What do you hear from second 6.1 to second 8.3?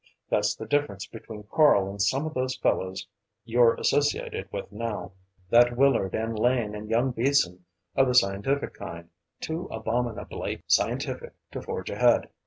and Lane and young Beason are the